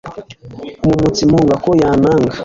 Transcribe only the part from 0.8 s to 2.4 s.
umumotsi mpunga ko yantanga